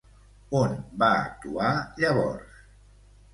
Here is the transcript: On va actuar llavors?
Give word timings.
On 0.59 0.71
va 1.03 1.09
actuar 1.25 1.69
llavors? 2.01 2.57